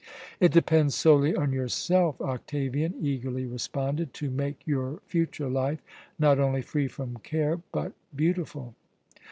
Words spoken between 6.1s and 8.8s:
not only free from care, but beautiful."